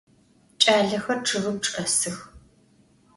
Ç'alexer 0.61 1.17
ççıgım 1.25 1.57
çç'esıx. 1.63 2.19